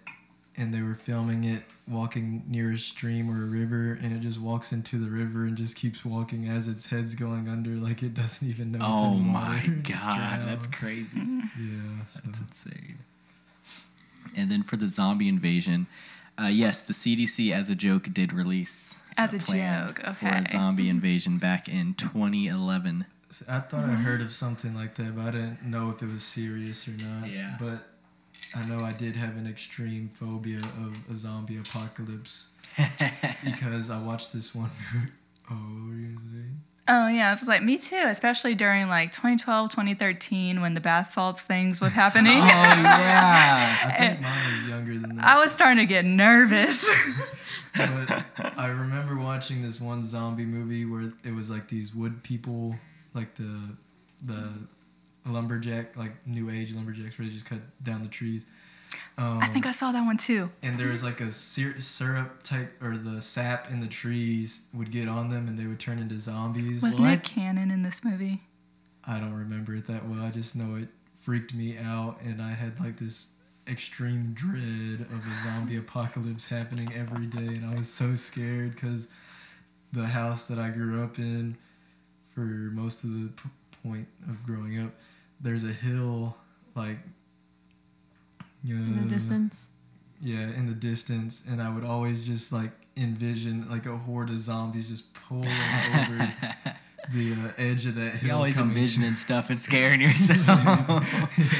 [0.56, 4.40] and they were filming it walking near a stream or a river, and it just
[4.40, 8.14] walks into the river and just keeps walking as its head's going under, like it
[8.14, 8.78] doesn't even know.
[8.78, 11.18] it's oh in my god, that's crazy.
[11.18, 12.04] yeah.
[12.06, 12.20] So.
[12.26, 12.98] That's insane.
[14.36, 15.86] And then for the zombie invasion,
[16.40, 20.44] uh, yes, the CDC as a joke did release As a plan joke, for a
[20.50, 23.06] zombie invasion back in 2011.
[23.30, 26.10] So I thought I heard of something like that, but I didn't know if it
[26.10, 27.28] was serious or not.
[27.28, 27.56] Yeah.
[27.58, 27.86] But
[28.54, 32.48] I know I did have an extreme phobia of a zombie apocalypse
[33.44, 34.70] because I watched this one.
[35.50, 36.48] oh, what were you gonna say?
[36.90, 41.42] Oh yeah, it's like me too, especially during like 2012, 2013 when the bath salts
[41.42, 42.38] things was happening.
[42.38, 43.76] Oh yeah.
[43.84, 45.24] I think mine was younger than that.
[45.26, 46.90] I was starting to get nervous.
[47.76, 48.24] but
[48.56, 52.74] I remember watching this one zombie movie where it was like these wood people,
[53.12, 53.76] like the
[54.24, 54.50] the
[55.26, 58.46] lumberjack, like new age lumberjacks, where they just cut down the trees.
[59.18, 60.50] Um, I think I saw that one too.
[60.62, 64.90] and there was like a syr- syrup type, or the sap in the trees would
[64.92, 66.82] get on them, and they would turn into zombies.
[66.82, 66.98] Was?
[67.00, 68.42] Nick Cannon in this movie?
[69.06, 70.24] I don't remember it that well.
[70.24, 73.30] I just know it freaked me out, and I had like this
[73.66, 79.08] extreme dread of a zombie apocalypse happening every day, and I was so scared because
[79.92, 81.56] the house that I grew up in,
[82.22, 83.48] for most of the p-
[83.82, 84.92] point of growing up,
[85.40, 86.36] there's a hill
[86.76, 86.98] like.
[88.76, 89.68] Uh, In the distance.
[90.20, 94.38] yeah, in the distance, and I would always just like envision like a horde of
[94.38, 96.32] zombies just pulling over
[97.14, 98.28] the uh, edge of that hill.
[98.28, 100.38] You always coming envisioning stuff and scaring yourself.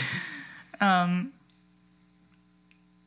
[0.81, 1.33] Um,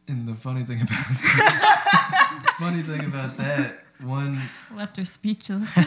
[0.09, 0.97] And the funny thing about
[2.59, 4.41] funny thing about that one
[4.75, 5.77] Left her speechless.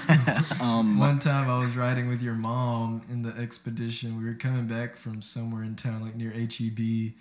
[0.62, 4.16] um, one time I was riding with your mom in the expedition.
[4.18, 7.12] We were coming back from somewhere in town, like near HEB,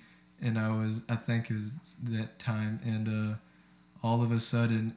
[0.44, 3.36] and I was I think it was that time, and uh,
[4.04, 4.96] all of a sudden,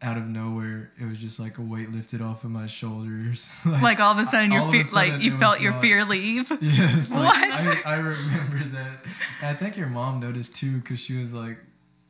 [0.00, 3.60] out of nowhere, it was just like a weight lifted off of my shoulders.
[3.66, 6.50] like all of a sudden, your fear, like you felt your like- fear leave.
[6.62, 7.86] Yes, like, What?
[7.86, 9.04] I, I remember that.
[9.40, 11.58] And I think your mom noticed too, because she was like,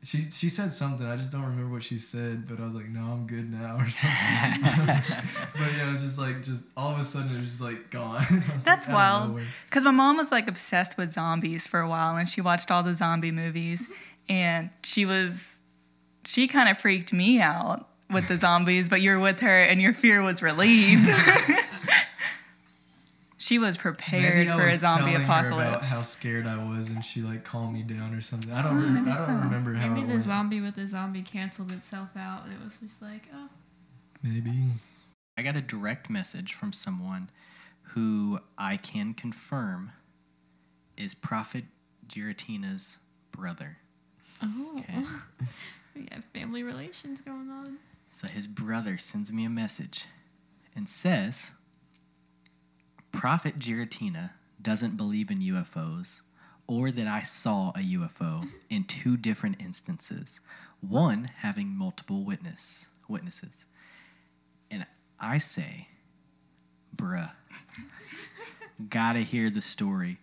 [0.01, 1.05] she she said something.
[1.05, 3.77] I just don't remember what she said, but I was like, no, I'm good now
[3.77, 4.61] or something.
[4.85, 7.89] but yeah, it was just like, just all of a sudden, it was just like
[7.89, 8.25] gone.
[8.63, 9.39] That's like, wild.
[9.65, 12.81] Because my mom was like obsessed with zombies for a while, and she watched all
[12.81, 13.87] the zombie movies,
[14.29, 15.57] and she was,
[16.23, 18.87] she kind of freaked me out with the zombies.
[18.87, 21.09] But you're with her, and your fear was relieved.
[23.41, 25.89] She was prepared Maybe I for a was zombie telling her about apocalypse.
[25.91, 28.51] how scared I was, and she like calmed me down or something.
[28.51, 28.77] I oh, don't.
[28.77, 29.27] Oh, Re- I don't so.
[29.27, 30.23] remember how Maybe it the went.
[30.23, 33.47] zombie with the zombie canceled itself out, and it was just like, oh,
[34.21, 34.51] Maybe.
[35.37, 37.29] I got a direct message from someone
[37.93, 39.93] who I can confirm
[40.97, 41.63] is Prophet
[42.07, 42.97] Giratina's
[43.31, 43.77] brother.
[44.43, 45.03] oh, Okay.
[45.95, 47.77] we have family relations going on.
[48.11, 50.05] So his brother sends me a message
[50.75, 51.51] and says
[53.11, 56.21] Prophet Giratina doesn't believe in UFOs
[56.67, 60.39] or that I saw a UFO in two different instances,
[60.81, 63.65] one having multiple witness witnesses.
[64.69, 64.85] And
[65.19, 65.87] I say,
[66.95, 67.31] bruh,
[68.89, 70.19] gotta hear the story,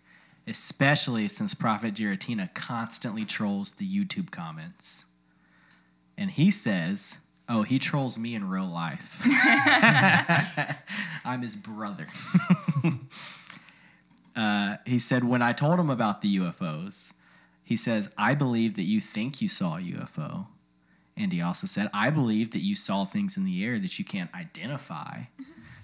[0.46, 5.06] especially since Prophet Giratina constantly trolls the YouTube comments.
[6.16, 7.18] And he says,
[7.48, 9.22] oh, he trolls me in real life.
[11.24, 12.08] I'm his brother.
[14.36, 17.12] uh, he said, when I told him about the UFOs,
[17.62, 20.46] he says, I believe that you think you saw a UFO.
[21.16, 24.04] And he also said, I believe that you saw things in the air that you
[24.04, 25.22] can't identify.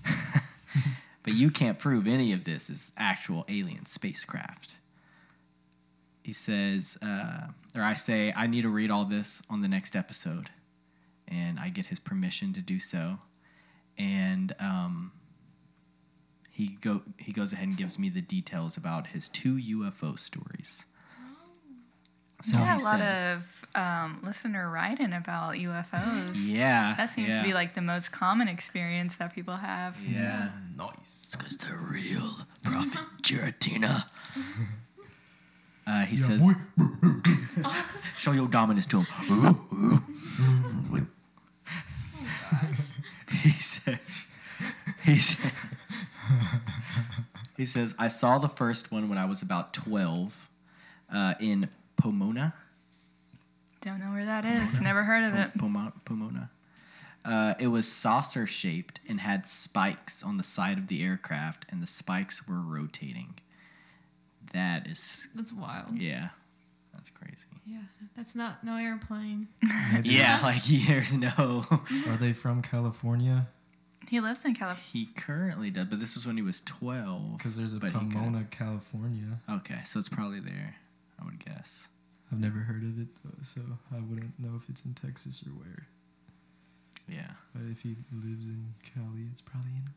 [1.23, 4.75] but you can't prove any of this is actual alien spacecraft.
[6.23, 9.97] He says, uh, or I say, I need to read all this on the next
[9.97, 10.51] episode.
[11.33, 13.19] And I get his permission to do so.
[13.97, 15.13] And um,
[16.51, 20.85] he go he goes ahead and gives me the details about his two UFO stories.
[22.43, 26.33] So yeah, a he lot says- of um, listener writing about UFOs.
[26.45, 29.97] yeah, That seems to be like the most common experience that people have.
[30.07, 30.51] yeah.
[30.77, 31.29] Nice.
[31.31, 32.29] Because they're real,
[32.65, 34.05] Prophet Giratina.
[35.87, 36.43] Uh, he Yeah, says,
[38.19, 39.07] "Show your dominance to him."
[43.43, 44.27] he says,
[45.15, 45.53] he says,
[47.57, 50.49] he says, I saw the first one when I was about twelve
[51.13, 52.55] uh, in Pomona.
[53.81, 54.81] Don't know where that is.
[54.81, 55.59] Never heard of it.
[55.59, 56.51] Pomo- Pomona.
[57.25, 61.83] Uh, it was saucer shaped and had spikes on the side of the aircraft, and
[61.83, 63.35] the spikes were rotating.
[64.53, 65.97] That is, That's wild.
[65.97, 66.29] yeah,
[66.93, 67.47] that's crazy.
[67.67, 67.79] Yeah,
[68.17, 69.49] that's not no airplane.
[70.05, 71.65] Yeah, like there's no.
[72.09, 73.47] Are they from California?
[74.13, 74.85] He lives in California.
[74.93, 77.39] He currently does, but this was when he was twelve.
[77.39, 79.39] Because there's a But he could- Pomona, California.
[79.49, 80.77] Okay, so it's probably there.
[81.19, 81.89] I would guess.
[82.31, 85.51] I've never heard of it though, so I wouldn't know if it's in Texas or
[85.53, 85.87] where.
[87.09, 87.31] Yeah.
[87.55, 89.89] But if he lives in Cali, it's probably in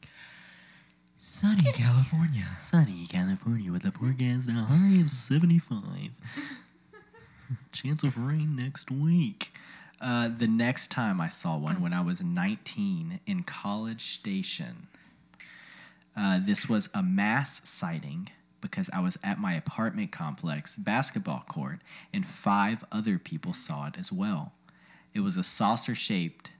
[1.17, 2.45] sunny California.
[2.61, 6.11] Sunny California with a forecast a high of 75.
[7.73, 9.53] Chance of rain next week.
[10.01, 14.87] Uh, the next time I saw one when I was 19 in College Station.
[16.15, 18.29] Uh, this was a mass sighting
[18.61, 21.79] because I was at my apartment complex basketball court
[22.13, 24.53] and five other people saw it as well.
[25.13, 26.51] It was a saucer shaped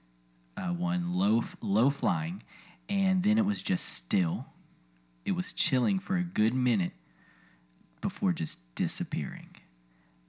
[0.56, 2.42] uh, one, low, low flying,
[2.88, 4.46] and then it was just still
[5.26, 6.92] it was chilling for a good minute
[8.00, 9.56] before just disappearing.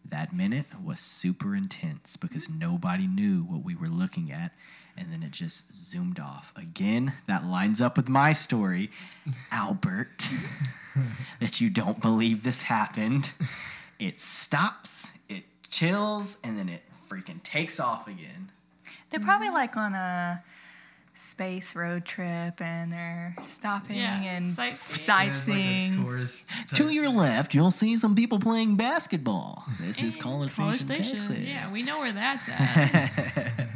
[0.09, 4.53] That minute was super intense because nobody knew what we were looking at,
[4.95, 6.53] and then it just zoomed off.
[6.55, 8.89] Again, that lines up with my story,
[9.51, 10.29] Albert,
[11.39, 13.31] that you don't believe this happened.
[13.99, 18.51] It stops, it chills, and then it freaking takes off again.
[19.09, 20.43] They're probably like on a
[21.17, 25.05] space road trip and they're stopping Yeah, and sightseeing.
[25.05, 25.93] sightseeing.
[26.03, 26.45] tourist.
[26.75, 29.65] To your left, you'll see some people playing basketball.
[29.81, 31.43] This is And College, College Station, Station.
[31.43, 31.49] Texas.
[31.49, 33.67] Yeah, we know where that's at.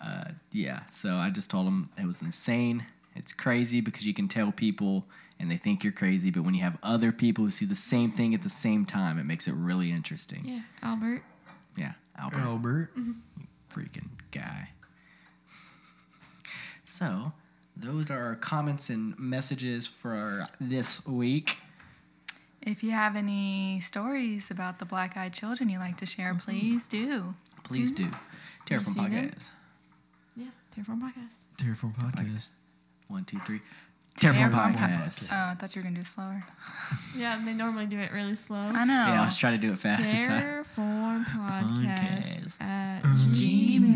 [0.00, 2.86] Uh, yeah, so I just told him it was insane.
[3.16, 5.06] It's crazy because you can tell people
[5.40, 8.10] and they think you're crazy, but when you have other people who see the same
[8.12, 10.42] thing at the same time, it makes it really interesting.
[10.44, 11.22] yeah, Albert.
[11.76, 12.90] Yeah, Albert, Albert.
[12.98, 13.12] Mm-hmm.
[13.72, 14.70] freaking guy.
[16.98, 17.32] So,
[17.76, 21.58] those are our comments and messages for this week.
[22.60, 26.50] If you have any stories about the black eyed children you'd like to share, mm-hmm.
[26.50, 27.36] please do.
[27.62, 28.06] Please do.
[28.06, 28.16] Mm-hmm.
[28.66, 29.12] Terrorform see them?
[29.12, 29.48] Podcast.
[30.36, 31.36] Yeah, Terrorform Podcast.
[31.56, 32.50] Terrorform podcast.
[33.06, 33.60] One, two, three.
[34.16, 35.28] Terrorform Terrorform Podcast.
[35.28, 35.32] Podcast.
[35.32, 36.42] Oh, I thought you were going to do it slower.
[37.16, 38.58] Yeah, they normally do it really slow.
[38.58, 38.92] I know.
[38.92, 40.42] Yeah, I was trying to do it fast this time.
[40.42, 42.60] Terrorform Podcast Podcast.
[42.60, 43.94] at mm-hmm.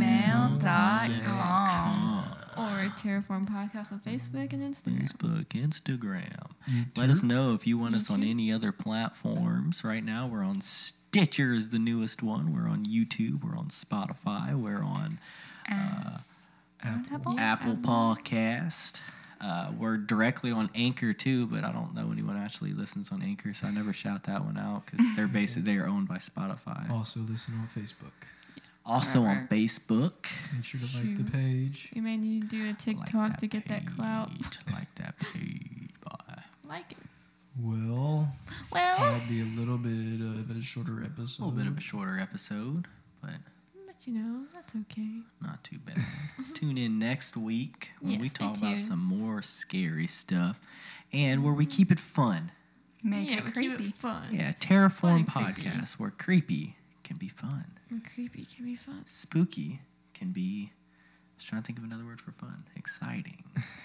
[0.60, 2.31] Gmail.com.
[2.56, 5.02] or Terrorform Podcast on Facebook and Instagram.
[5.02, 6.50] Facebook, Instagram.
[6.96, 9.84] Let us know if you want us on any other platforms.
[9.84, 12.54] Right now, we're on Stitcher is the newest one.
[12.54, 13.44] We're on YouTube.
[13.44, 14.54] We're on Spotify.
[14.54, 15.18] We're on
[15.66, 16.16] And
[16.82, 17.34] Apple.
[17.34, 17.76] Yeah, Apple Apple.
[17.76, 19.00] Podcast.
[19.40, 23.52] Uh, we're directly on Anchor too, but I don't know anyone actually listens on Anchor,
[23.52, 26.88] so I never shout that one out because they're basically they are owned by Spotify.
[26.90, 28.12] Also, listen on Facebook.
[28.84, 30.26] Also on Facebook.
[30.54, 31.90] Make sure to like the page.
[31.94, 34.30] We may need to do a Like TikTok to get that clout.
[34.72, 35.90] Like that page.
[36.04, 36.42] Bye.
[36.68, 36.98] Like it.
[37.60, 38.28] Well,
[38.72, 41.42] Well, that'd be a little bit of a shorter episode.
[41.42, 42.86] A little bit of a shorter episode,
[43.20, 43.30] but
[43.86, 45.20] but you know, that's okay.
[45.40, 45.98] not too bad.
[46.54, 48.78] Tune in next week when Yeah, we talk about tuned.
[48.78, 50.58] some more scary stuff
[51.12, 52.50] and where we keep it fun.
[53.04, 53.76] Make yeah, it creepy.
[53.76, 54.22] keep it fun.
[54.32, 55.62] Yeah, Terrorform Fun and creepy.
[55.62, 57.66] podcast where creepy can be fun.
[57.92, 59.04] And creepy can be fun.
[59.06, 59.80] Spooky
[60.14, 60.70] can be.
[60.72, 62.64] I was trying to think of another word for fun.
[62.74, 63.44] Exciting,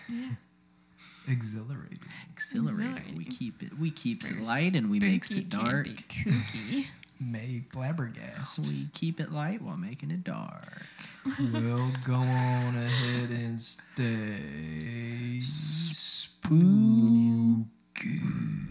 [0.09, 0.29] Yeah.
[1.29, 1.99] Exhilarating.
[2.33, 3.17] exhilarating.
[3.17, 3.77] We keep it.
[3.77, 5.83] We keeps it light and we makes spooky it can dark.
[5.83, 6.85] be kooky.
[7.19, 8.59] May flabbergast.
[8.65, 10.83] We keep it light while making it dark.
[11.51, 16.61] we'll go on ahead and stay spooky.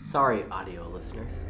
[0.00, 1.44] Sorry, audio listeners.